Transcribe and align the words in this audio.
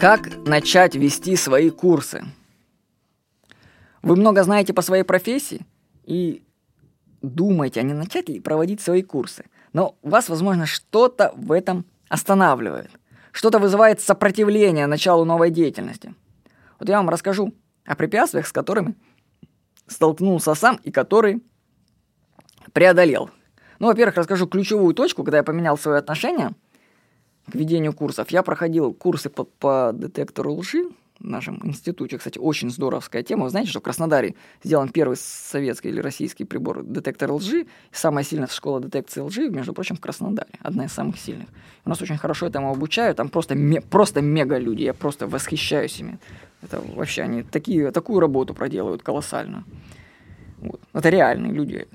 Как 0.00 0.34
начать 0.46 0.94
вести 0.94 1.36
свои 1.36 1.68
курсы? 1.68 2.24
Вы 4.00 4.16
много 4.16 4.42
знаете 4.44 4.72
по 4.72 4.80
своей 4.80 5.02
профессии 5.02 5.66
и 6.04 6.42
думаете, 7.20 7.80
а 7.80 7.82
не 7.82 7.92
начать 7.92 8.30
ли 8.30 8.40
проводить 8.40 8.80
свои 8.80 9.02
курсы. 9.02 9.44
Но 9.74 9.98
вас, 10.02 10.30
возможно, 10.30 10.64
что-то 10.64 11.34
в 11.36 11.52
этом 11.52 11.84
останавливает. 12.08 12.90
Что-то 13.30 13.58
вызывает 13.58 14.00
сопротивление 14.00 14.86
началу 14.86 15.26
новой 15.26 15.50
деятельности. 15.50 16.14
Вот 16.78 16.88
я 16.88 16.96
вам 16.96 17.10
расскажу 17.10 17.52
о 17.84 17.94
препятствиях, 17.94 18.46
с 18.46 18.52
которыми 18.52 18.94
столкнулся 19.86 20.54
сам 20.54 20.76
и 20.82 20.90
которые 20.90 21.40
преодолел. 22.72 23.28
Ну, 23.78 23.88
во-первых, 23.88 24.16
расскажу 24.16 24.46
ключевую 24.46 24.94
точку, 24.94 25.24
когда 25.24 25.36
я 25.36 25.44
поменял 25.44 25.76
свое 25.76 25.98
отношение 25.98 26.52
к 27.50 27.54
ведению 27.54 27.92
курсов. 27.92 28.30
Я 28.30 28.42
проходил 28.42 28.94
курсы 28.94 29.28
по, 29.28 29.44
по 29.44 29.92
детектору 29.94 30.54
лжи 30.54 30.84
в 31.18 31.26
нашем 31.26 31.60
институте. 31.64 32.16
Кстати, 32.18 32.38
очень 32.38 32.70
здоровская 32.70 33.22
тема. 33.22 33.44
Вы 33.44 33.50
знаете, 33.50 33.70
что 33.70 33.80
в 33.80 33.82
Краснодаре 33.82 34.34
сделан 34.64 34.88
первый 34.88 35.16
советский 35.16 35.90
или 35.90 36.00
российский 36.00 36.44
прибор 36.44 36.82
детектор 36.82 37.30
лжи. 37.32 37.66
Самая 37.92 38.24
сильная 38.24 38.48
школа 38.48 38.80
детекции 38.80 39.20
лжи, 39.20 39.50
между 39.50 39.74
прочим, 39.74 39.96
в 39.96 40.00
Краснодаре. 40.00 40.50
Одна 40.60 40.86
из 40.86 40.92
самых 40.92 41.18
сильных. 41.18 41.48
У 41.84 41.90
нас 41.90 42.00
очень 42.00 42.16
хорошо 42.16 42.46
этому 42.46 42.70
обучают. 42.70 43.18
Там 43.18 43.28
просто, 43.28 43.54
просто 43.90 44.22
мега 44.22 44.58
люди. 44.58 44.82
Я 44.82 44.94
просто 44.94 45.26
восхищаюсь 45.26 46.00
ими. 46.00 46.18
Это 46.62 46.82
вообще 46.94 47.22
они 47.22 47.42
такие, 47.42 47.90
такую 47.90 48.20
работу 48.20 48.54
проделывают 48.54 49.02
колоссальную. 49.02 49.64
Вот. 50.58 50.80
Это 50.92 51.08
реальные 51.10 51.52
люди. 51.52 51.86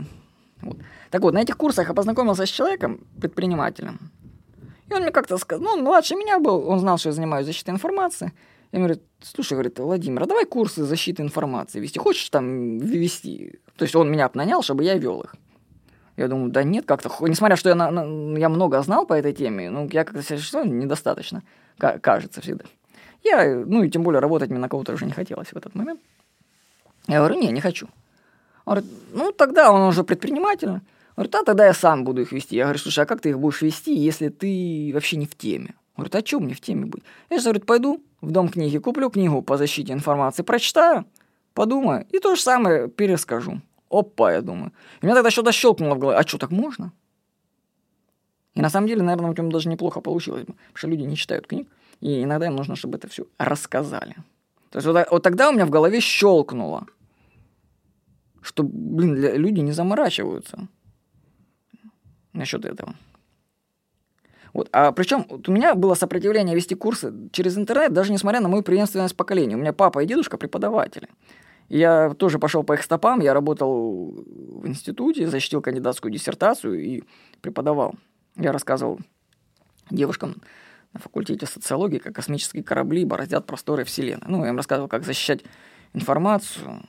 Вот. 0.62 0.78
Так 1.12 1.22
вот, 1.22 1.34
на 1.34 1.42
этих 1.42 1.58
курсах 1.58 1.88
я 1.88 1.94
познакомился 1.94 2.46
с 2.46 2.50
человеком, 2.50 3.00
предпринимателем. 3.20 4.00
И 4.90 4.94
он 4.94 5.02
мне 5.02 5.12
как-то 5.12 5.38
сказал, 5.38 5.64
ну, 5.64 5.72
он 5.72 5.84
младше 5.84 6.16
меня 6.16 6.40
был, 6.40 6.68
он 6.68 6.80
знал, 6.80 6.98
что 6.98 7.10
я 7.10 7.14
занимаюсь 7.14 7.46
защитой 7.46 7.72
информации. 7.72 8.32
Я 8.72 8.80
говорю, 8.80 9.00
слушай, 9.22 9.54
говорит, 9.54 9.80
Владимир, 9.80 10.24
а 10.24 10.26
давай 10.26 10.46
курсы 10.46 10.84
защиты 10.84 11.24
информации 11.24 11.80
вести. 11.80 12.00
Хочешь 12.00 12.30
там 12.30 12.78
вести? 12.78 13.60
То 13.78 13.84
есть 13.84 13.96
он 13.96 14.12
меня 14.12 14.30
нанял, 14.34 14.62
чтобы 14.62 14.84
я 14.84 14.98
вел 14.98 15.22
их. 15.22 15.36
Я 16.18 16.28
думаю, 16.28 16.52
да 16.52 16.64
нет, 16.64 16.86
как-то, 16.86 17.10
несмотря 17.22 17.58
что 17.58 17.70
я, 17.70 17.76
на, 17.76 17.92
на, 17.92 18.38
я 18.38 18.48
много 18.48 18.82
знал 18.82 19.06
по 19.06 19.14
этой 19.14 19.34
теме, 19.34 19.70
ну, 19.70 19.90
я 19.92 20.06
как-то 20.06 20.22
себя 20.22 20.64
недостаточно, 20.64 21.44
кажется 21.78 22.42
всегда. 22.42 22.66
Я, 23.24 23.64
ну, 23.66 23.84
и 23.84 23.90
тем 23.90 24.04
более 24.04 24.20
работать 24.20 24.50
мне 24.50 24.60
на 24.60 24.70
кого-то 24.70 24.94
уже 24.94 25.06
не 25.06 25.12
хотелось 25.12 25.50
в 25.50 25.58
этот 25.58 25.76
момент. 25.76 26.00
Я 27.08 27.18
говорю, 27.20 27.40
не, 27.40 27.52
не 27.52 27.60
хочу. 27.60 27.88
Он 28.66 28.76
говорит, 28.76 28.92
ну, 29.14 29.32
тогда 29.32 29.72
он 29.72 29.82
уже 29.82 30.04
предприниматель. 30.04 30.80
Говорит, 31.16 31.36
а 31.36 31.44
тогда 31.44 31.66
я 31.66 31.74
сам 31.74 32.04
буду 32.04 32.22
их 32.22 32.32
вести. 32.32 32.58
Я 32.58 32.66
говорю, 32.66 32.80
слушай, 32.80 33.00
а 33.00 33.06
как 33.06 33.22
ты 33.22 33.30
их 33.30 33.40
будешь 33.40 33.62
вести, 33.62 33.96
если 33.96 34.30
ты 34.30 34.92
вообще 34.94 35.16
не 35.16 35.26
в 35.26 35.36
теме? 35.36 35.76
Говорит, 35.96 36.16
а 36.16 36.26
что 36.26 36.40
мне 36.40 36.54
в 36.54 36.60
теме 36.60 36.86
быть? 36.86 37.04
Я 37.30 37.38
же, 37.38 37.44
говорит, 37.44 37.66
пойду 37.66 38.04
в 38.22 38.32
дом 38.32 38.50
книги, 38.50 38.78
куплю 38.80 39.10
книгу 39.10 39.42
по 39.42 39.56
защите 39.56 39.94
информации, 39.94 40.44
прочитаю, 40.44 41.06
подумаю, 41.54 42.06
и 42.12 42.20
то 42.20 42.36
же 42.36 42.42
самое 42.42 42.90
перескажу. 42.90 43.62
Опа, 43.90 44.34
я 44.34 44.42
думаю. 44.42 44.74
И 45.02 45.06
меня 45.06 45.16
тогда 45.16 45.32
что-то 45.32 45.54
щелкнуло 45.54 45.96
в 45.96 46.00
голове. 46.00 46.18
А 46.18 46.28
что, 46.28 46.38
так 46.38 46.52
можно? 46.52 46.92
И 48.54 48.62
на 48.62 48.70
самом 48.70 48.88
деле, 48.88 49.02
наверное, 49.02 49.32
у 49.32 49.34
тебя 49.34 49.48
даже 49.48 49.70
неплохо 49.70 50.02
получилось 50.02 50.42
бы, 50.42 50.54
потому 50.54 50.78
что 50.78 50.88
люди 50.88 51.04
не 51.04 51.16
читают 51.16 51.48
книг, 51.48 51.70
и 52.02 52.24
иногда 52.24 52.48
им 52.48 52.56
нужно, 52.56 52.76
чтобы 52.76 52.98
это 52.98 53.08
все 53.08 53.26
рассказали. 53.38 54.16
То 54.70 54.80
есть 54.80 54.88
вот, 54.88 55.08
вот 55.12 55.24
тогда 55.24 55.50
у 55.50 55.54
меня 55.54 55.66
в 55.66 55.70
голове 55.70 56.02
щелкнуло, 56.02 56.88
что, 58.42 58.64
блин, 58.64 59.16
люди 59.16 59.62
не 59.62 59.72
заморачиваются 59.72 60.68
насчет 62.36 62.66
этого. 62.66 62.96
Вот. 64.54 64.70
А 64.72 64.92
причем 64.94 65.26
вот 65.30 65.50
у 65.50 65.52
меня 65.52 65.76
было 65.76 65.96
сопротивление 65.96 66.56
вести 66.56 66.76
курсы 66.76 67.14
через 67.32 67.58
интернет, 67.58 67.92
даже 67.92 68.14
несмотря 68.14 68.40
на 68.40 68.48
мою 68.48 68.64
преемственность 68.64 69.16
поколения. 69.18 69.56
У 69.56 69.60
меня 69.60 69.74
папа 69.74 70.04
и 70.04 70.06
дедушка 70.06 70.38
преподаватели. 70.38 71.10
Я 71.68 72.14
тоже 72.14 72.40
пошел 72.40 72.64
по 72.64 72.74
их 72.74 72.84
стопам, 72.84 73.20
я 73.20 73.34
работал 73.34 74.12
в 74.12 74.68
институте, 74.68 75.28
защитил 75.28 75.62
кандидатскую 75.62 76.12
диссертацию 76.12 76.82
и 76.82 77.04
преподавал. 77.42 77.96
Я 78.38 78.52
рассказывал 78.52 79.00
девушкам 79.90 80.42
на 80.94 81.00
факультете 81.00 81.46
социологии, 81.46 81.98
как 81.98 82.16
космические 82.16 82.64
корабли 82.64 83.04
бороздят 83.04 83.46
просторы 83.46 83.84
Вселенной. 83.84 84.28
Ну, 84.28 84.44
я 84.44 84.50
им 84.50 84.58
рассказывал, 84.58 84.88
как 84.88 85.04
защищать 85.04 85.44
информацию, 85.94 86.82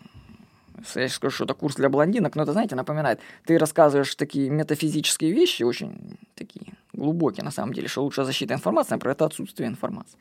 я 0.78 1.08
сейчас 1.08 1.14
скажу, 1.14 1.34
что 1.34 1.44
это 1.44 1.54
курс 1.54 1.76
для 1.76 1.88
блондинок, 1.88 2.36
но 2.36 2.42
это, 2.42 2.52
знаете, 2.52 2.74
напоминает, 2.74 3.20
ты 3.44 3.58
рассказываешь 3.58 4.14
такие 4.14 4.50
метафизические 4.50 5.32
вещи, 5.32 5.62
очень 5.62 6.18
такие 6.34 6.74
глубокие 6.92 7.44
на 7.44 7.50
самом 7.50 7.72
деле, 7.72 7.88
что 7.88 8.02
лучшая 8.02 8.24
защита 8.26 8.54
информации, 8.54 8.94
например, 8.94 9.14
это 9.14 9.26
отсутствие 9.26 9.68
информации. 9.68 10.18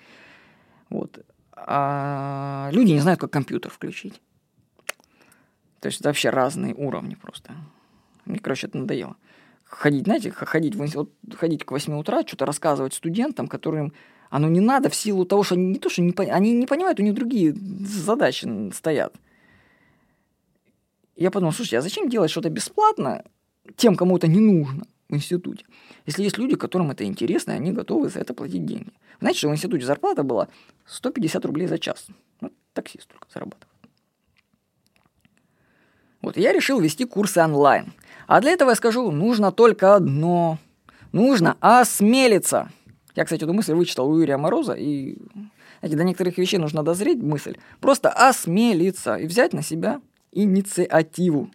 Вот. 0.90 1.20
А 1.56 2.70
люди 2.72 2.92
не 2.92 3.00
знают, 3.00 3.20
как 3.20 3.32
компьютер 3.32 3.72
включить. 3.72 4.22
То 5.80 5.88
есть 5.88 6.00
это 6.00 6.10
вообще 6.10 6.30
разные 6.30 6.74
уровни 6.74 7.16
просто. 7.16 7.54
Мне, 8.26 8.40
короче, 8.40 8.68
это 8.68 8.78
надоело. 8.78 9.16
Ходить, 9.66 10.06
знаете, 10.06 10.32
ходить, 10.32 10.76
вот, 10.76 11.12
ходить 11.36 11.64
к 11.64 11.72
8 11.72 11.94
утра, 11.98 12.22
что-то 12.26 12.46
рассказывать 12.46 12.94
студентам, 12.94 13.48
которым 13.48 13.94
оно 14.30 14.48
не 14.48 14.60
надо 14.60 14.90
в 14.90 14.96
силу 14.96 15.26
того, 15.26 15.44
что 15.44 15.56
они 15.56 15.68
не 15.68 15.80
то, 15.80 15.90
что 15.90 16.02
не, 16.02 16.14
они 16.30 16.54
не 16.54 16.66
понимают, 16.66 17.00
у 17.00 17.04
них 17.04 17.14
другие 17.14 17.54
задачи 17.54 18.72
стоят. 18.74 19.16
Я 21.16 21.32
подумал, 21.32 21.54
слушайте, 21.54 21.78
а 21.78 21.82
зачем 21.82 22.10
делать 22.10 22.30
что-то 22.32 22.50
бесплатно 22.50 23.24
тем, 23.78 23.96
кому 23.96 24.18
это 24.18 24.28
не 24.28 24.40
нужно 24.40 24.86
в 25.10 25.16
институте? 25.16 25.66
Если 26.06 26.24
есть 26.24 26.38
люди, 26.38 26.56
которым 26.56 26.92
это 26.92 27.06
интересно, 27.06 27.52
и 27.52 27.56
они 27.56 27.72
готовы 27.72 28.10
за 28.10 28.20
это 28.20 28.34
платить 28.34 28.66
деньги. 28.66 28.92
Знаете, 29.20 29.40
что 29.40 29.50
в 29.50 29.54
институте 29.54 29.86
зарплата 29.86 30.24
была 30.24 30.50
150 30.86 31.46
рублей 31.46 31.68
за 31.68 31.80
час. 31.80 32.08
Ну, 32.42 32.52
таксист 32.74 33.08
только 33.08 33.28
зарабатывает. 33.34 33.70
Вот, 36.22 36.38
я 36.38 36.52
решил 36.52 36.80
вести 36.80 37.06
курсы 37.06 37.40
онлайн. 37.40 37.94
А 38.28 38.42
для 38.42 38.52
этого 38.52 38.72
я 38.72 38.76
скажу, 38.76 39.10
нужно 39.12 39.52
только 39.52 39.96
одно. 39.96 40.58
Нужно 41.12 41.56
осмелиться. 41.62 42.72
Я, 43.16 43.24
кстати, 43.24 43.44
эту 43.44 43.54
мысль 43.54 43.74
вычитал 43.74 44.10
у 44.10 44.20
Юрия 44.20 44.38
Мороза, 44.38 44.74
и 44.74 45.18
знаете, 45.80 45.98
до 45.98 46.04
некоторых 46.04 46.38
вещей 46.38 46.58
нужно 46.58 46.84
дозреть 46.84 47.22
мысль. 47.22 47.58
Просто 47.80 48.10
осмелиться 48.10 49.16
и 49.16 49.28
взять 49.28 49.54
на 49.54 49.62
себя 49.62 50.02
инициативу. 50.36 51.50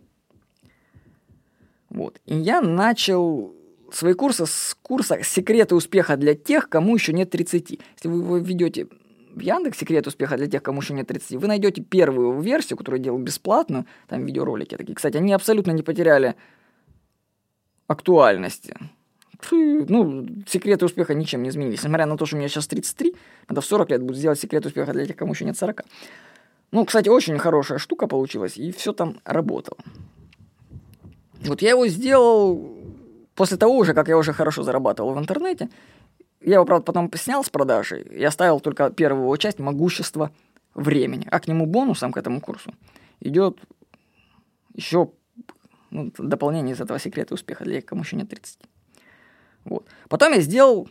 Вот. 1.90 2.20
И 2.26 2.34
я 2.36 2.60
начал 2.60 3.54
свои 3.92 4.14
курсы 4.14 4.46
с 4.46 4.76
курса 4.82 5.22
«Секреты 5.22 5.74
успеха 5.74 6.16
для 6.16 6.34
тех, 6.34 6.68
кому 6.68 6.94
еще 6.94 7.12
нет 7.12 7.32
30». 7.34 7.80
Если 7.96 8.08
вы 8.08 8.18
его 8.18 8.38
введете 8.38 8.88
в 9.34 9.40
Яндекс 9.40 9.78
«Секрет 9.78 10.06
успеха 10.06 10.36
для 10.36 10.46
тех, 10.46 10.62
кому 10.62 10.80
еще 10.80 10.94
нет 10.94 11.10
30», 11.10 11.38
вы 11.38 11.48
найдете 11.48 11.82
первую 11.82 12.40
версию, 12.40 12.76
которую 12.76 13.00
я 13.00 13.04
делал 13.04 13.18
бесплатно, 13.18 13.86
там 14.08 14.24
видеоролики 14.24 14.76
такие. 14.76 14.94
Кстати, 14.94 15.16
они 15.16 15.32
абсолютно 15.32 15.72
не 15.72 15.82
потеряли 15.82 16.34
актуальности. 17.86 18.74
Ну, 19.50 20.26
секреты 20.46 20.84
успеха 20.84 21.14
ничем 21.14 21.42
не 21.42 21.48
изменились. 21.48 21.82
Несмотря 21.82 22.06
на 22.06 22.16
то, 22.16 22.26
что 22.26 22.36
меня 22.36 22.48
сейчас 22.48 22.66
33, 22.66 23.14
надо 23.48 23.60
в 23.60 23.64
40 23.64 23.90
лет 23.90 24.02
будет 24.02 24.18
сделать 24.18 24.38
секрет 24.38 24.66
успеха 24.66 24.92
для 24.92 25.06
тех, 25.06 25.16
кому 25.16 25.32
еще 25.32 25.44
нет 25.44 25.56
40. 25.56 25.82
Ну, 26.72 26.84
кстати, 26.84 27.08
очень 27.08 27.38
хорошая 27.38 27.78
штука 27.78 28.06
получилась, 28.06 28.56
и 28.56 28.70
все 28.70 28.92
там 28.92 29.20
работало. 29.24 29.78
Вот 31.42 31.62
я 31.62 31.70
его 31.70 31.86
сделал 31.88 32.78
после 33.34 33.56
того 33.56 33.76
уже, 33.76 33.94
как 33.94 34.08
я 34.08 34.16
уже 34.16 34.32
хорошо 34.32 34.62
зарабатывал 34.62 35.14
в 35.14 35.18
интернете. 35.18 35.68
Я 36.40 36.54
его, 36.54 36.64
правда, 36.64 36.84
потом 36.84 37.10
снял 37.14 37.42
с 37.42 37.50
продажи. 37.50 38.06
Я 38.10 38.28
оставил 38.28 38.60
только 38.60 38.90
первую 38.90 39.36
часть 39.38 39.58
«Могущество 39.58 40.30
времени». 40.74 41.26
А 41.30 41.40
к 41.40 41.48
нему 41.48 41.66
бонусом, 41.66 42.12
к 42.12 42.16
этому 42.16 42.40
курсу, 42.40 42.72
идет 43.20 43.58
еще 44.74 45.10
ну, 45.90 46.12
дополнение 46.16 46.74
из 46.74 46.80
этого 46.80 46.98
секрета 46.98 47.34
успеха 47.34 47.64
для 47.64 47.76
тех, 47.76 47.86
кому 47.86 48.02
еще 48.02 48.16
нет 48.16 48.28
30. 48.28 48.58
Вот. 49.64 49.86
Потом 50.08 50.32
я 50.32 50.40
сделал 50.40 50.88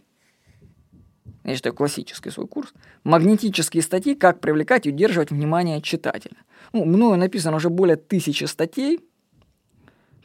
я 1.50 1.56
считаю, 1.56 1.76
классический 1.76 2.30
свой 2.30 2.48
курс, 2.48 2.74
магнетические 3.04 3.84
статьи 3.84 4.16
«Как 4.16 4.40
привлекать 4.40 4.86
и 4.86 4.90
удерживать 4.90 5.32
внимание 5.32 5.82
читателя». 5.82 6.38
Ну, 6.74 6.86
мною 6.86 7.18
написано 7.18 7.58
уже 7.58 7.70
более 7.70 7.96
тысячи 7.96 8.44
статей 8.46 9.00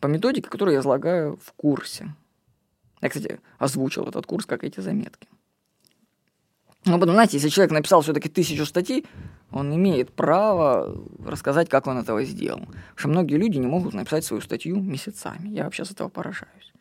по 0.01 0.07
методике, 0.07 0.49
которую 0.49 0.75
я 0.75 0.81
излагаю 0.81 1.39
в 1.43 1.53
курсе. 1.53 2.15
Я, 3.01 3.09
кстати, 3.09 3.41
озвучил 3.59 4.07
этот 4.07 4.27
курс, 4.27 4.47
как 4.47 4.65
эти 4.65 4.81
заметки. 4.81 5.29
Ну, 6.87 6.99
потом, 6.99 7.15
знаете, 7.15 7.39
если 7.39 7.49
человек 7.49 7.73
написал 7.73 8.03
все-таки 8.03 8.29
тысячу 8.29 8.67
статей, 8.67 9.07
он 9.51 9.75
имеет 9.75 10.13
право 10.13 10.95
рассказать, 11.25 11.69
как 11.69 11.87
он 11.87 11.99
этого 11.99 12.25
сделал. 12.25 12.61
Потому 12.61 12.97
что 12.97 13.09
многие 13.09 13.37
люди 13.37 13.57
не 13.57 13.67
могут 13.67 13.95
написать 13.95 14.25
свою 14.25 14.43
статью 14.43 14.77
месяцами. 14.77 15.49
Я 15.49 15.65
вообще 15.65 15.85
с 15.85 15.91
этого 15.91 16.09
поражаюсь. 16.09 16.73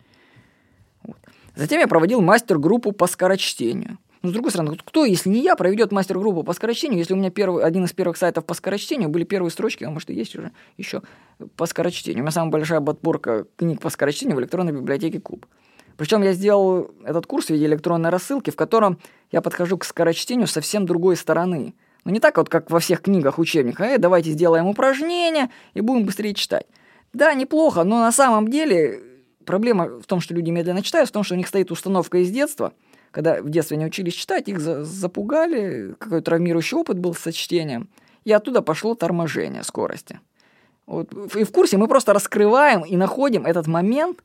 Вот. 1.03 1.17
Затем 1.55 1.79
я 1.79 1.87
проводил 1.87 2.21
мастер-группу 2.21 2.91
по 2.91 3.07
скорочтению. 3.07 3.97
Но 4.23 4.29
с 4.29 4.31
другой 4.31 4.51
стороны, 4.51 4.77
кто, 4.83 5.03
если 5.03 5.29
не 5.29 5.41
я, 5.41 5.57
проведет 5.57 5.91
мастер-группу 5.91 6.43
по 6.43 6.53
скорочтению, 6.53 6.97
если 6.97 7.13
у 7.13 7.17
меня 7.17 7.29
первый, 7.29 7.61
один 7.61 7.83
из 7.83 7.91
первых 7.91 8.15
сайтов 8.15 8.45
по 8.45 8.53
скорочтению 8.53 9.09
были 9.09 9.25
первые 9.25 9.51
строчки, 9.51 9.83
а 9.83 9.89
может 9.89 10.09
и 10.09 10.13
есть 10.13 10.33
уже 10.37 10.51
еще 10.77 11.01
по 11.57 11.65
скорочтению. 11.65 12.19
У 12.19 12.23
меня 12.23 12.31
самая 12.31 12.49
большая 12.49 12.79
подборка 12.79 13.45
книг 13.57 13.81
по 13.81 13.89
скорочтению 13.89 14.37
в 14.37 14.39
электронной 14.39 14.71
библиотеке 14.71 15.19
Куб. 15.19 15.45
Причем 15.97 16.23
я 16.23 16.31
сделал 16.31 16.91
этот 17.03 17.27
курс 17.27 17.47
в 17.47 17.49
виде 17.49 17.65
электронной 17.65 18.11
рассылки, 18.11 18.49
в 18.49 18.55
котором 18.55 18.97
я 19.33 19.41
подхожу 19.41 19.77
к 19.77 19.83
скорочтению 19.83 20.47
совсем 20.47 20.85
другой 20.85 21.17
стороны. 21.17 21.73
Но 22.05 22.11
не 22.11 22.21
так 22.21 22.37
вот, 22.37 22.47
как 22.47 22.71
во 22.71 22.79
всех 22.79 23.01
книгах 23.01 23.39
учебниках. 23.39 23.85
Э, 23.85 23.97
давайте 23.97 24.31
сделаем 24.31 24.67
упражнения 24.67 25.49
и 25.73 25.81
будем 25.81 26.05
быстрее 26.05 26.33
читать. 26.33 26.65
Да, 27.11 27.33
неплохо, 27.33 27.83
но 27.83 27.99
на 27.99 28.11
самом 28.13 28.47
деле 28.47 29.01
проблема 29.45 29.99
в 29.99 30.05
том, 30.05 30.21
что 30.21 30.33
люди 30.33 30.49
медленно 30.49 30.81
читают, 30.81 31.09
в 31.09 31.11
том, 31.11 31.23
что 31.23 31.35
у 31.35 31.37
них 31.37 31.47
стоит 31.47 31.71
установка 31.71 32.19
из 32.19 32.31
детства. 32.31 32.73
Когда 33.13 33.43
в 33.43 33.49
детстве 33.51 33.77
не 33.77 33.85
учились 33.85 34.15
читать, 34.15 34.49
их 34.49 34.59
запугали, 34.59 35.95
какой 35.99 36.21
травмирующий 36.21 36.77
опыт 36.77 36.97
был 36.97 37.13
со 37.13 37.31
чтением. 37.31 37.87
И 38.23 38.31
оттуда 38.31 38.63
пошло 38.63 38.95
торможение 38.95 39.63
скорости. 39.63 40.19
Вот. 40.87 41.13
И 41.35 41.43
в 41.43 41.51
курсе 41.51 41.77
мы 41.77 41.87
просто 41.87 42.13
раскрываем 42.13 42.81
и 42.81 42.97
находим 42.97 43.45
этот 43.45 43.67
момент, 43.67 44.23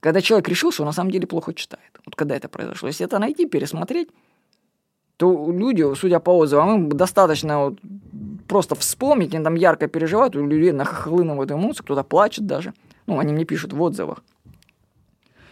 когда 0.00 0.22
человек 0.22 0.48
решил, 0.48 0.72
что 0.72 0.84
он 0.84 0.86
на 0.86 0.92
самом 0.92 1.10
деле 1.10 1.26
плохо 1.26 1.52
читает. 1.52 2.00
Вот 2.06 2.16
когда 2.16 2.34
это 2.34 2.48
произошло. 2.48 2.88
Если 2.88 3.04
это 3.04 3.18
найти, 3.18 3.44
пересмотреть, 3.44 4.08
то 5.18 5.52
люди, 5.52 5.84
судя 5.94 6.18
по 6.18 6.30
отзывам, 6.30 6.74
им 6.74 6.88
достаточно 6.88 7.58
вот 7.58 7.78
просто 8.48 8.74
вспомнить, 8.74 9.34
они 9.34 9.44
там 9.44 9.54
ярко 9.54 9.86
переживают, 9.86 10.34
у 10.34 10.46
людей 10.46 10.72
нахлынывают 10.72 11.50
эмоции, 11.50 11.82
кто-то 11.82 12.04
плачет 12.04 12.46
даже. 12.46 12.72
Ну, 13.06 13.18
они 13.18 13.34
мне 13.34 13.44
пишут 13.44 13.74
в 13.74 13.82
отзывах. 13.82 14.22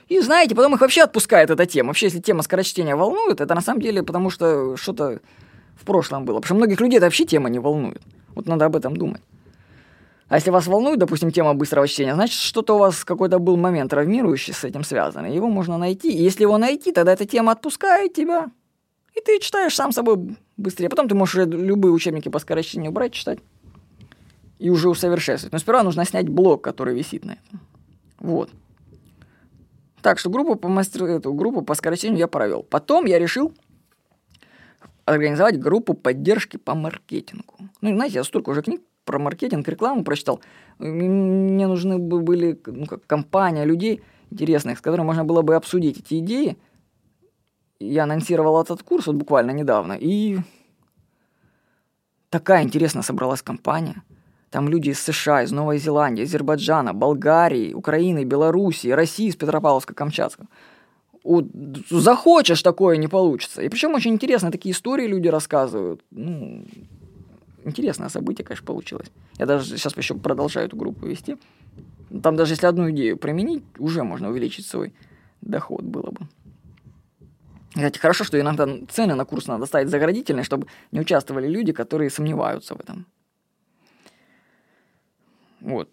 И 0.08 0.20
знаете, 0.20 0.54
потом 0.54 0.74
их 0.74 0.80
вообще 0.80 1.02
отпускает 1.02 1.50
эта 1.50 1.66
тема. 1.66 1.88
Вообще, 1.88 2.06
если 2.06 2.20
тема 2.20 2.42
скорочтения 2.42 2.96
волнует, 2.96 3.40
это 3.40 3.54
на 3.54 3.60
самом 3.60 3.82
деле 3.82 4.02
потому, 4.02 4.30
что 4.30 4.76
что-то 4.76 5.20
в 5.76 5.84
прошлом 5.84 6.24
было. 6.24 6.36
Потому 6.36 6.46
что 6.46 6.54
многих 6.54 6.80
людей 6.80 6.96
это 6.96 7.06
вообще 7.06 7.26
тема 7.26 7.50
не 7.50 7.58
волнует. 7.58 8.00
Вот 8.34 8.46
надо 8.46 8.64
об 8.64 8.76
этом 8.76 8.96
думать. 8.96 9.20
А 10.28 10.36
если 10.36 10.50
вас 10.50 10.66
волнует, 10.66 10.98
допустим, 10.98 11.30
тема 11.30 11.54
быстрого 11.54 11.88
чтения, 11.88 12.14
значит, 12.14 12.38
что-то 12.38 12.76
у 12.76 12.78
вас 12.78 13.04
какой-то 13.04 13.38
был 13.38 13.56
момент 13.56 13.90
травмирующий 13.90 14.52
с 14.52 14.64
этим 14.64 14.84
связанный. 14.84 15.34
Его 15.34 15.48
можно 15.48 15.78
найти. 15.78 16.10
И 16.10 16.22
если 16.22 16.42
его 16.42 16.58
найти, 16.58 16.92
тогда 16.92 17.12
эта 17.12 17.26
тема 17.26 17.52
отпускает 17.52 18.14
тебя. 18.14 18.50
И 19.14 19.20
ты 19.20 19.40
читаешь 19.40 19.74
сам 19.74 19.92
собой 19.92 20.36
быстрее. 20.56 20.88
Потом 20.88 21.08
ты 21.08 21.14
можешь 21.14 21.46
любые 21.46 21.92
учебники 21.92 22.28
по 22.28 22.38
скорочтению 22.38 22.92
брать, 22.92 23.12
читать. 23.12 23.38
И 24.58 24.70
уже 24.70 24.88
усовершенствовать. 24.88 25.52
Но 25.52 25.58
сперва 25.58 25.82
нужно 25.82 26.04
снять 26.04 26.28
блок, 26.28 26.62
который 26.62 26.94
висит 26.94 27.24
на 27.24 27.32
этом. 27.32 27.60
Вот. 28.18 28.50
Так 30.02 30.18
что 30.18 30.30
группу 30.30 30.56
по 30.56 30.68
мастеру, 30.68 31.06
эту 31.06 31.32
группу 31.32 31.62
по 31.62 31.74
скорочтению 31.74 32.18
я 32.18 32.28
провел. 32.28 32.62
Потом 32.62 33.04
я 33.06 33.18
решил 33.18 33.52
организовать 35.04 35.58
группу 35.58 35.94
поддержки 35.94 36.56
по 36.56 36.74
маркетингу. 36.74 37.54
Ну, 37.80 37.94
знаете, 37.94 38.16
я 38.16 38.24
столько 38.24 38.50
уже 38.50 38.62
книг 38.62 38.82
про 39.04 39.18
маркетинг, 39.18 39.66
рекламу 39.66 40.04
прочитал. 40.04 40.40
Мне 40.78 41.66
нужны 41.66 41.98
были 41.98 42.60
ну, 42.66 42.86
как 42.86 43.06
компания 43.06 43.64
людей 43.64 44.02
интересных, 44.30 44.78
с 44.78 44.82
которыми 44.82 45.06
можно 45.06 45.24
было 45.24 45.42
бы 45.42 45.56
обсудить 45.56 45.98
эти 45.98 46.18
идеи. 46.18 46.58
Я 47.80 48.04
анонсировал 48.04 48.60
этот 48.60 48.82
курс 48.82 49.06
вот 49.06 49.16
буквально 49.16 49.52
недавно, 49.52 49.94
и 49.98 50.38
такая 52.28 52.64
интересная 52.64 53.02
собралась 53.02 53.40
компания. 53.40 54.02
Там 54.50 54.68
люди 54.68 54.90
из 54.90 55.00
США, 55.00 55.42
из 55.42 55.52
Новой 55.52 55.78
Зеландии, 55.78 56.24
Азербайджана, 56.24 56.94
Болгарии, 56.94 57.74
Украины, 57.74 58.24
Белоруссии, 58.24 58.88
России, 58.88 59.28
из 59.28 59.36
Петропавловска-Камчатска 59.36 60.46
вот, 61.28 61.46
захочешь, 61.90 62.62
такое 62.62 62.96
не 62.96 63.08
получится. 63.08 63.62
И 63.62 63.68
причем 63.68 63.94
очень 63.94 64.12
интересно, 64.12 64.50
такие 64.50 64.72
истории 64.72 65.06
люди 65.06 65.28
рассказывают. 65.28 66.00
Ну, 66.10 66.64
интересное 67.64 68.08
событие, 68.08 68.46
конечно, 68.46 68.66
получилось. 68.66 69.10
Я 69.38 69.46
даже 69.46 69.76
сейчас 69.76 69.96
еще 69.96 70.14
продолжаю 70.14 70.66
эту 70.66 70.76
группу 70.76 71.06
вести. 71.06 71.36
Там 72.22 72.36
даже 72.36 72.54
если 72.54 72.66
одну 72.66 72.90
идею 72.90 73.18
применить, 73.18 73.62
уже 73.78 74.02
можно 74.02 74.30
увеличить 74.30 74.66
свой 74.66 74.94
доход 75.42 75.82
было 75.82 76.10
бы. 76.10 76.26
Кстати, 77.74 77.98
хорошо, 77.98 78.24
что 78.24 78.40
иногда 78.40 78.66
цены 78.88 79.14
на 79.14 79.24
курс 79.24 79.46
надо 79.46 79.66
ставить 79.66 79.90
заградительные, 79.90 80.44
чтобы 80.44 80.66
не 80.92 81.00
участвовали 81.00 81.46
люди, 81.46 81.72
которые 81.72 82.08
сомневаются 82.08 82.74
в 82.74 82.80
этом. 82.80 83.06
Вот. 85.60 85.90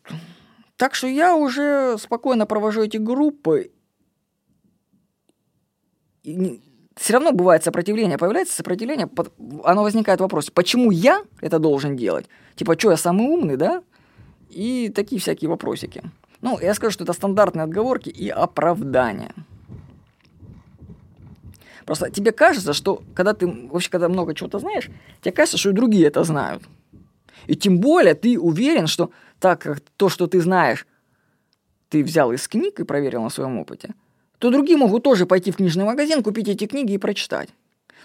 Так 0.77 0.95
что 0.95 1.07
я 1.07 1.35
уже 1.35 1.97
спокойно 1.97 2.45
провожу 2.45 2.83
эти 2.83 2.97
группы, 2.97 3.71
все 6.23 7.13
равно 7.13 7.31
бывает 7.31 7.63
сопротивление, 7.63 8.17
появляется 8.17 8.55
сопротивление, 8.55 9.09
оно 9.63 9.83
возникает 9.83 10.19
вопрос, 10.21 10.49
почему 10.49 10.91
я 10.91 11.23
это 11.41 11.59
должен 11.59 11.95
делать? 11.95 12.27
Типа, 12.55 12.77
что 12.79 12.91
я 12.91 12.97
самый 12.97 13.27
умный, 13.27 13.57
да? 13.57 13.83
И 14.49 14.91
такие 14.93 15.19
всякие 15.19 15.49
вопросики. 15.49 16.01
Ну, 16.41 16.59
я 16.59 16.73
скажу, 16.73 16.91
что 16.91 17.03
это 17.03 17.13
стандартные 17.13 17.63
отговорки 17.63 18.09
и 18.09 18.29
оправдания. 18.29 19.33
Просто 21.85 22.09
тебе 22.09 22.31
кажется, 22.31 22.73
что 22.73 23.03
когда 23.13 23.33
ты 23.33 23.47
вообще 23.47 23.89
когда 23.89 24.09
много 24.09 24.33
чего-то 24.33 24.59
знаешь, 24.59 24.89
тебе 25.21 25.31
кажется, 25.31 25.57
что 25.57 25.69
и 25.69 25.73
другие 25.73 26.07
это 26.07 26.23
знают. 26.23 26.63
И 27.47 27.55
тем 27.55 27.79
более 27.79 28.15
ты 28.15 28.39
уверен, 28.39 28.87
что 28.87 29.11
так 29.39 29.61
как 29.61 29.79
то, 29.97 30.09
что 30.09 30.27
ты 30.27 30.41
знаешь, 30.41 30.87
ты 31.89 32.03
взял 32.03 32.31
из 32.31 32.47
книг 32.47 32.79
и 32.79 32.83
проверил 32.83 33.23
на 33.23 33.29
своем 33.29 33.57
опыте– 33.59 33.93
то 34.39 34.51
другие 34.51 34.77
могут 34.77 35.03
тоже 35.03 35.25
пойти 35.25 35.51
в 35.51 35.57
книжный 35.57 35.85
магазин, 35.85 36.21
купить 36.21 36.47
эти 36.47 36.67
книги 36.67 36.93
и 36.93 36.97
прочитать. 36.97 37.49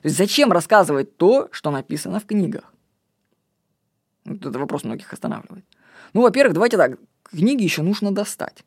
То 0.02 0.06
есть 0.06 0.16
зачем 0.16 0.52
рассказывать 0.52 1.16
то, 1.16 1.48
что 1.50 1.70
написано 1.70 2.20
в 2.20 2.26
книгах? 2.26 2.72
Вот 4.24 4.46
это 4.46 4.58
вопрос 4.58 4.84
многих 4.84 5.12
останавливает. 5.12 5.64
Ну, 6.12 6.22
во-первых, 6.22 6.54
давайте 6.54 6.76
так, 6.76 6.98
книги 7.24 7.62
еще 7.62 7.82
нужно 7.82 8.12
достать. 8.12 8.64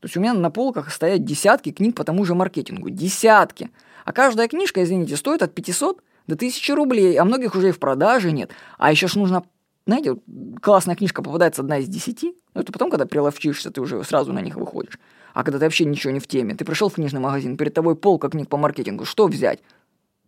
То 0.00 0.06
есть 0.06 0.16
у 0.16 0.20
меня 0.20 0.32
на 0.32 0.50
полках 0.50 0.90
стоят 0.90 1.24
десятки 1.24 1.72
книг 1.72 1.94
по 1.94 2.04
тому 2.04 2.24
же 2.24 2.34
маркетингу. 2.34 2.88
Десятки. 2.88 3.70
А 4.04 4.12
каждая 4.12 4.48
книжка, 4.48 4.82
извините, 4.82 5.16
стоит 5.16 5.42
от 5.42 5.54
500 5.54 6.02
до 6.26 6.34
1000 6.36 6.74
рублей, 6.74 7.16
а 7.16 7.24
многих 7.24 7.54
уже 7.54 7.68
и 7.68 7.72
в 7.72 7.78
продаже 7.78 8.32
нет. 8.32 8.50
А 8.78 8.90
еще 8.90 9.08
ж 9.08 9.16
нужно, 9.16 9.44
знаете, 9.90 10.20
классная 10.62 10.96
книжка 10.96 11.22
попадается 11.22 11.62
одна 11.62 11.78
из 11.78 11.88
десяти, 11.88 12.34
но 12.54 12.60
это 12.60 12.72
потом, 12.72 12.90
когда 12.90 13.06
приловчишься, 13.06 13.70
ты 13.70 13.80
уже 13.80 14.02
сразу 14.04 14.32
на 14.32 14.40
них 14.40 14.56
выходишь. 14.56 14.98
А 15.34 15.44
когда 15.44 15.58
ты 15.58 15.66
вообще 15.66 15.84
ничего 15.84 16.12
не 16.12 16.20
в 16.20 16.26
теме, 16.26 16.54
ты 16.54 16.64
пришел 16.64 16.88
в 16.88 16.94
книжный 16.94 17.20
магазин, 17.20 17.56
перед 17.56 17.74
тобой 17.74 17.96
полка 17.96 18.28
книг 18.28 18.48
по 18.48 18.56
маркетингу, 18.56 19.04
что 19.04 19.26
взять? 19.26 19.60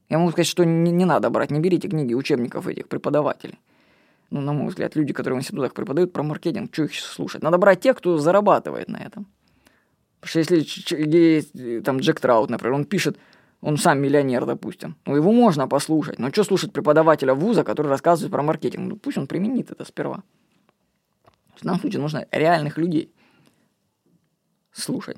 Я 0.09 0.19
могу 0.19 0.33
сказать, 0.33 0.47
что 0.47 0.65
не, 0.65 0.91
не 0.91 1.05
надо 1.05 1.31
брать, 1.31 1.51
не 1.51 1.61
берите 1.61 1.89
книги 1.89 2.15
учебников 2.15 2.67
этих 2.67 2.89
преподавателей. 2.89 3.59
Ну, 4.31 4.41
на 4.41 4.53
мой 4.53 4.69
взгляд, 4.69 4.97
люди, 4.97 5.13
которые 5.13 5.39
в 5.39 5.43
институтах 5.43 5.75
преподают 5.75 6.13
про 6.13 6.23
маркетинг, 6.23 6.71
что 6.73 6.85
их 6.85 6.95
слушать? 6.95 7.43
Надо 7.43 7.59
брать 7.59 7.81
тех, 7.81 7.97
кто 7.97 8.19
зарабатывает 8.19 8.89
на 8.89 8.97
этом. 8.97 9.27
Потому 10.21 10.29
что 10.31 10.39
если 10.39 10.65
есть 11.17 11.85
там 11.85 11.99
Джек 11.99 12.21
Траут, 12.21 12.51
например, 12.51 12.75
он 12.75 12.85
пишет, 12.85 13.19
он 13.63 13.77
сам 13.79 14.01
миллионер, 14.01 14.45
допустим. 14.45 14.97
Ну, 15.07 15.17
его 15.17 15.33
можно 15.33 15.69
послушать. 15.69 16.19
Но 16.19 16.31
что 16.31 16.45
слушать 16.45 16.73
преподавателя 16.73 17.33
вуза, 17.33 17.63
который 17.63 17.87
рассказывает 17.87 18.33
про 18.33 18.43
маркетинг? 18.43 18.89
Ну, 18.89 18.97
пусть 18.97 19.17
он 19.17 19.29
применит 19.29 19.71
это 19.71 19.85
сперва. 19.85 20.23
В 21.55 21.63
данном 21.63 21.81
случае 21.81 22.03
нужно 22.03 22.27
реальных 22.33 22.77
людей 22.77 23.13
слушать. 24.73 25.17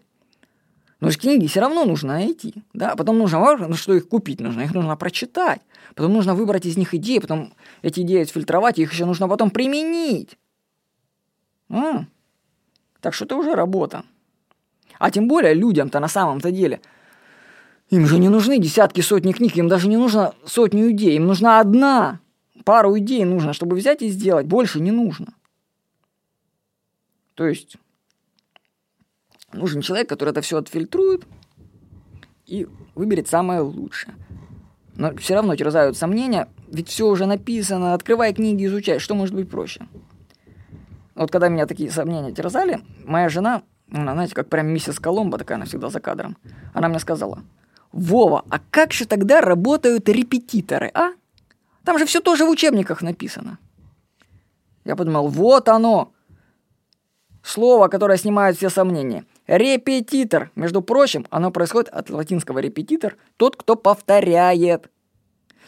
Но 1.01 1.11
же 1.11 1.19
книги 1.19 1.47
все 1.47 1.61
равно 1.61 1.85
нужно 1.85 2.15
найти, 2.15 2.55
да, 2.73 2.97
потом 2.97 3.19
нужно, 3.19 3.57
ну, 3.57 3.75
что 3.75 3.95
их 3.95 4.09
купить 4.09 4.41
нужно, 4.41 4.63
их 4.63 4.73
нужно 4.73 4.97
прочитать, 4.97 5.61
потом 5.95 6.13
нужно 6.13 6.35
выбрать 6.35 6.65
из 6.65 6.77
них 6.79 6.95
идеи, 6.95 7.19
потом 7.19 7.53
эти 7.83 8.01
идеи 8.01 8.23
отфильтровать, 8.23 8.79
их 8.79 8.93
еще 8.93 9.05
нужно 9.05 9.29
потом 9.29 9.51
применить. 9.51 10.39
М-м. 11.69 12.09
Так 13.01 13.13
что 13.13 13.25
это 13.27 13.37
уже 13.37 13.55
работа. 13.55 14.05
А 14.99 15.11
тем 15.11 15.29
более 15.29 15.53
людям-то 15.53 16.01
на 16.01 16.09
самом-то 16.09 16.51
деле, 16.51 16.81
им 17.95 18.07
же 18.07 18.19
не 18.19 18.29
нужны 18.29 18.59
десятки, 18.59 19.01
сотни 19.01 19.33
книг, 19.33 19.57
им 19.57 19.69
даже 19.69 19.89
не 19.89 19.97
нужно 19.97 20.35
сотню 20.45 20.91
идей, 20.91 21.17
им 21.17 21.27
нужна 21.27 21.61
одна, 21.61 22.21
пару 22.65 22.97
идей 22.99 23.25
нужно, 23.25 23.53
чтобы 23.53 23.77
взять 23.77 24.03
и 24.03 24.09
сделать, 24.09 24.47
больше 24.47 24.81
не 24.81 24.91
нужно. 24.91 25.35
То 27.35 27.47
есть 27.47 27.77
Нужен 29.55 29.83
человек, 29.83 30.09
который 30.09 30.31
это 30.31 30.41
все 30.41 30.59
отфильтрует 30.59 31.25
и 32.47 32.67
выберет 32.95 33.29
самое 33.29 33.61
лучшее. 33.61 34.15
Но 34.97 35.15
все 35.17 35.35
равно 35.35 35.57
терзают 35.57 35.97
сомнения, 35.97 36.49
ведь 36.69 36.89
все 36.89 37.07
уже 37.07 37.27
написано, 37.27 37.95
открывай 37.95 38.33
книги, 38.35 38.67
изучай, 38.67 38.99
что 38.99 39.15
может 39.15 39.35
быть 39.35 39.49
проще. 39.49 39.87
Вот 41.15 41.31
когда 41.31 41.49
меня 41.49 41.67
такие 41.67 41.91
сомнения 41.91 42.33
терзали, 42.33 42.81
моя 43.05 43.29
жена, 43.29 43.63
она, 43.93 44.15
знаете, 44.15 44.35
как 44.35 44.49
прям 44.49 44.69
миссис 44.69 44.99
Коломбо, 44.99 45.39
такая 45.39 45.57
она 45.57 45.67
всегда 45.67 45.89
за 45.89 46.01
кадром, 46.01 46.37
она 46.73 46.89
мне 46.89 46.99
сказала, 46.99 47.43
Вова, 47.95 48.45
а 48.51 48.59
как 48.59 48.93
же 48.93 49.07
тогда 49.07 49.41
работают 49.41 50.09
репетиторы, 50.09 50.91
а? 50.95 51.13
Там 51.85 51.97
же 51.97 52.07
все 52.07 52.21
тоже 52.21 52.45
в 52.45 52.49
учебниках 52.49 53.03
написано. 53.03 53.59
Я 54.85 54.97
подумал, 54.97 55.29
вот 55.29 55.69
оно, 55.69 56.13
слово, 57.45 57.87
которое 57.87 58.19
снимает 58.19 58.57
все 58.57 58.69
сомнения. 58.69 59.25
Репетитор. 59.47 60.51
Между 60.57 60.83
прочим, 60.83 61.25
оно 61.31 61.53
происходит 61.53 61.89
от 61.89 62.11
латинского 62.11 62.59
репетитор, 62.59 63.17
тот, 63.37 63.55
кто 63.55 63.77
повторяет. 63.77 64.91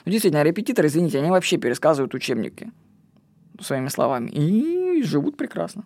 Ну, 0.04 0.11
действительно, 0.11 0.42
репетиторы, 0.42 0.88
извините, 0.88 1.21
они 1.21 1.30
вообще 1.30 1.59
пересказывают 1.59 2.12
учебники 2.12 2.73
своими 3.61 3.87
словами 3.87 4.30
и 4.30 5.00
живут 5.04 5.37
прекрасно. 5.37 5.85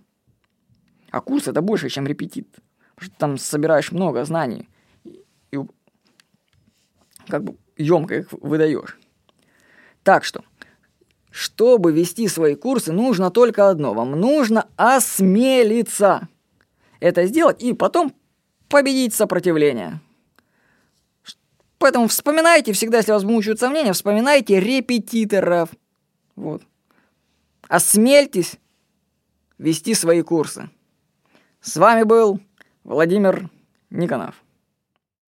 А 1.11 1.21
курс 1.21 1.49
это 1.49 1.61
больше, 1.61 1.91
чем 1.91 2.07
репетит. 2.07 2.49
там 3.19 3.37
собираешь 3.37 3.93
много 3.93 4.25
знаний 4.25 4.71
как 7.31 7.45
бы 7.45 7.57
емко 7.77 8.17
их 8.17 8.33
выдаешь. 8.33 8.99
Так 10.03 10.25
что, 10.25 10.45
чтобы 11.31 11.93
вести 11.93 12.29
свои 12.29 12.55
курсы, 12.55 12.93
нужно 12.93 13.31
только 13.31 13.69
одно. 13.69 13.95
Вам 13.95 14.13
нужно 14.13 14.67
осмелиться 14.77 16.29
это 17.01 17.27
сделать 17.27 17.63
и 17.63 17.73
потом 17.73 18.15
победить 18.69 19.15
сопротивление. 19.15 20.01
Поэтому 21.79 22.09
вспоминайте 22.09 22.73
всегда, 22.73 22.99
если 22.99 23.13
вас 23.13 23.25
мучают 23.25 23.59
сомнения, 23.59 23.95
вспоминайте 23.95 24.61
репетиторов. 24.61 25.71
Вот. 26.37 26.63
Осмельтесь 27.69 28.57
вести 29.57 29.95
свои 29.95 30.23
курсы. 30.23 30.69
С 31.63 31.77
вами 31.77 32.03
был 32.03 32.39
Владимир 32.85 33.49
Никонов. 33.89 34.35